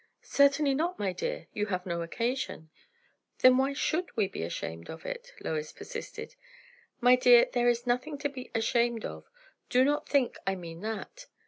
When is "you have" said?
1.53-1.85